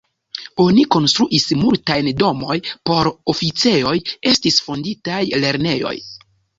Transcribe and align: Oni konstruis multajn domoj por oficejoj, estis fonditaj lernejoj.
Oni 0.63 0.85
konstruis 0.95 1.45
multajn 1.65 2.09
domoj 2.23 2.57
por 2.91 3.13
oficejoj, 3.37 3.95
estis 4.35 4.61
fonditaj 4.67 5.25
lernejoj. 5.49 5.99